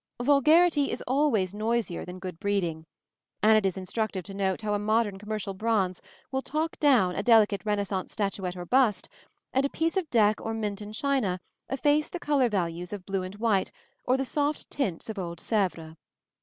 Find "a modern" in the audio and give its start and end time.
4.73-5.19